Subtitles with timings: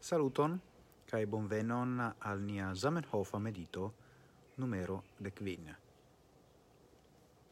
[0.00, 0.54] Saluton
[1.04, 3.92] kai bonvenon al nia Zamenhof medito
[4.56, 5.76] numero de quin.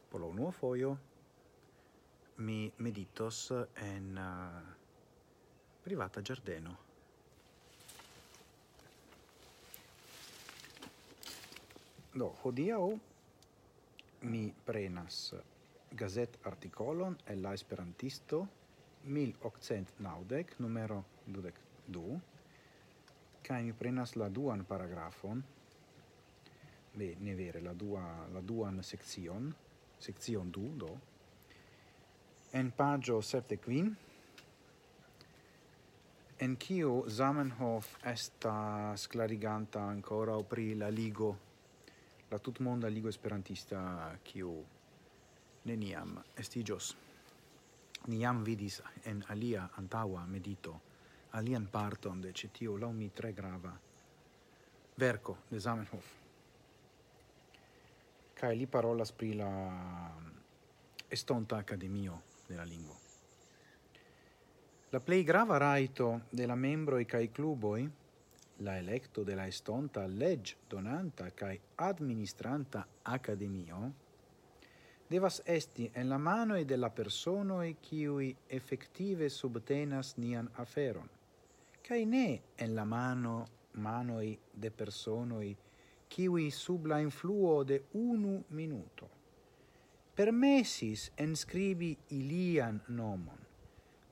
[0.09, 0.97] Polo la foio
[2.37, 4.73] mi meditos en uh,
[5.83, 6.77] privata giardeno.
[12.13, 12.99] Do, hodiau
[14.21, 15.35] mi prenas
[15.91, 18.47] gazet articolon el la esperantisto
[19.03, 22.38] 1890 numero 22
[23.43, 25.43] kai mi prenas la duan paragrafon,
[26.93, 28.03] be, ne vere, la, dua,
[28.33, 29.53] la duan section,
[29.99, 30.89] section du, do,
[32.53, 33.91] en pagio septe quin,
[36.39, 41.35] en kiu Zamenhof estas sclariganta ancora pri la ligo,
[42.31, 44.53] la tutmonda ligo esperantista kiu
[45.65, 46.95] neniam estigios.
[48.07, 50.77] Niam vidis en alia antaua medito
[51.31, 53.73] alian parton de cetio lau mi tre grava
[54.97, 56.07] verco de Zamenhof.
[58.39, 60.31] Kaj li parolas pri la mm,
[61.09, 62.95] Estonta academio de la lingua.
[64.91, 66.57] La plei grava raito de la
[66.99, 67.89] e kai cluboi
[68.59, 73.91] la electo de la Estonta leĝdonanta kai administranta academio,
[75.09, 81.18] devas esti en la mano e della persona e kiuj effettive subtenas nian aferon
[81.89, 83.47] cae ne en la mano
[83.81, 85.55] manoi de personoi
[86.07, 89.09] kiwi sub la influo de unu minuto.
[90.15, 93.41] Permessis enscribi ilian nomon,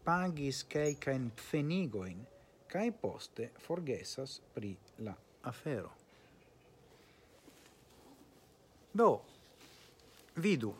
[0.03, 2.25] pagis ceicaen pfenigoin,
[2.67, 4.73] cae poste forgesas pri
[5.05, 5.91] la afero.
[8.93, 9.21] Do,
[10.35, 10.73] vidu.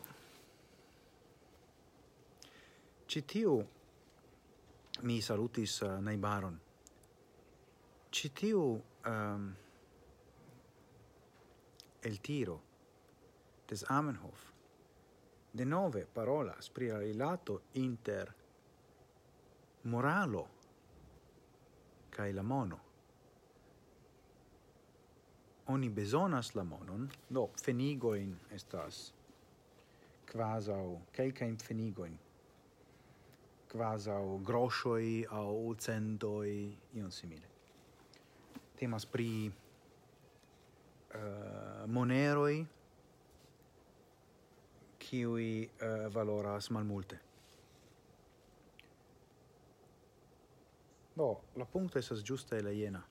[3.08, 3.60] Citiu
[5.04, 6.58] mi salutis eh, neibaron,
[8.18, 9.56] citiu um, ehm,
[12.02, 12.62] el tiro
[13.70, 14.52] des Amenhof
[15.52, 18.34] de nove parolas pri la rilato inter
[19.84, 20.48] moralo
[22.10, 22.80] kai la mono.
[25.68, 29.12] Oni bezonas la monon, do fenigoin estas
[30.32, 32.18] quasau quelcaim fenigoin,
[33.70, 37.57] quasau groshoi au centoi, ion simile
[38.78, 39.54] temas pri uh,
[41.88, 42.68] moneroi
[45.08, 47.20] kiui uh, eh, valoras malmulte.
[51.16, 53.04] Do, la punto esas giusta e la iena.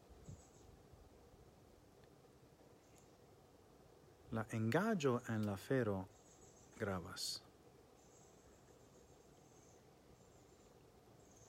[4.30, 6.06] La engaggio en la fero
[6.78, 7.42] gravas.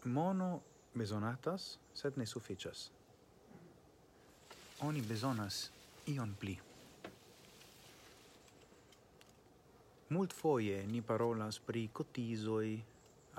[0.05, 0.61] Mono
[0.93, 2.96] besonatas, sed ne sufficias
[4.79, 5.71] oni besonas
[6.05, 6.53] ion pli.
[10.09, 12.77] Mult foie ni parolas pri cotizoi,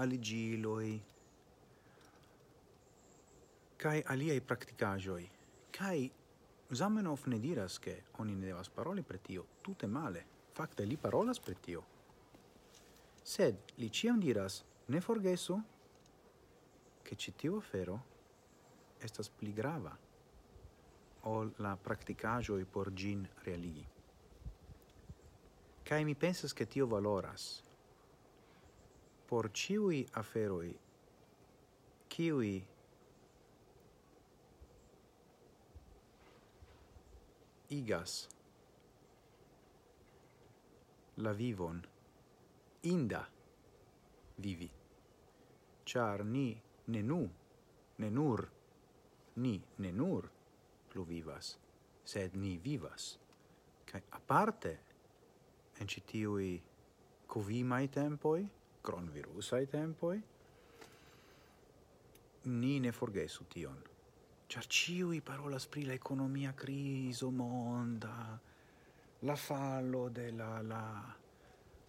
[0.02, 0.90] aligiloi,
[3.78, 5.28] kai aliai practicajoi,
[5.70, 6.10] kai
[6.70, 11.38] Zamenhof ne diras che oni ne devas paroli per tio, tutte male, facte li parolas
[11.40, 11.84] per tio.
[13.22, 15.62] Sed li ciam diras, ne forgesu,
[17.02, 18.04] che citio fero
[18.98, 20.07] estas pli grava
[21.28, 23.86] ol la practicajo por gin realigi.
[25.82, 27.62] Kai mi pensas che tio valoras.
[29.26, 30.72] Por ciui aferoi
[32.08, 32.66] kiui
[37.68, 38.28] igas
[41.16, 41.82] la vivon
[42.80, 43.28] inda
[44.36, 44.70] vivi.
[45.84, 46.48] Char ni
[46.86, 47.28] nenu
[47.96, 48.50] nenur
[49.34, 50.37] ni nenur
[50.88, 51.56] plu vivas,
[52.04, 53.16] sed ni vivas.
[53.88, 54.72] Kaj aparte,
[55.78, 56.56] en citiui
[57.28, 58.42] covimai tempoi,
[58.82, 60.18] cronvirusai tempoi,
[62.48, 63.78] ni ne forgesu tion.
[64.48, 68.40] Char ciui parolas pri la economia criso monda,
[69.20, 70.84] la fallo de la, la,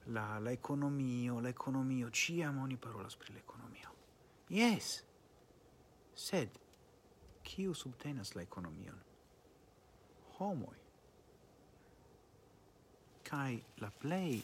[0.06, 3.94] la, la economio, la economio, ciam oni parolas pri l'economio.
[4.50, 5.04] Yes,
[6.14, 6.58] sed
[7.50, 9.00] kiu subtenas la ekonomion?
[10.40, 10.78] Homoj.
[13.30, 14.42] Kaj la plej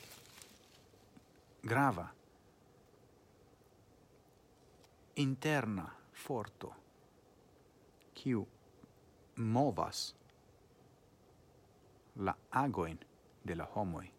[1.64, 2.08] grava
[5.16, 6.74] interna forto
[8.14, 8.48] kiu
[9.36, 10.16] movas
[12.16, 13.00] la agoin
[13.48, 14.12] de la homoi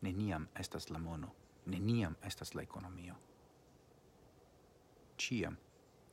[0.00, 1.30] neniam estas la mono,
[1.66, 3.14] neniam estas la ekonomio.
[5.18, 5.56] Ciam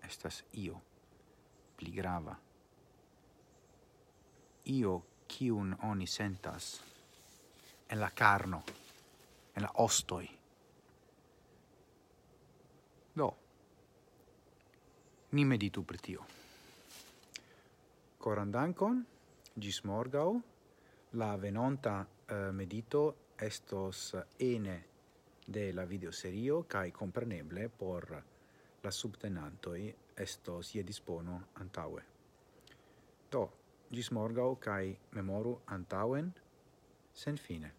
[0.04, 0.82] estas io
[1.82, 2.36] pli grava.
[4.70, 4.94] Io,
[5.26, 6.76] kiun oni sentas,
[7.90, 8.62] en la carno,
[9.56, 10.30] en la ostoi.
[13.18, 13.30] Do,
[15.32, 16.28] ni meditu per tio.
[18.22, 19.02] Coran dankon,
[19.58, 20.38] gis morgau,
[21.18, 24.78] la venonta uh, medito estos ene
[25.48, 28.22] de la videoserio cae compreneble por
[28.84, 32.04] la subtenantoi estos ie dispono antaue.
[33.32, 33.44] Do,
[33.92, 36.34] gis morgau cae memoru antauen
[37.14, 37.72] sen fine.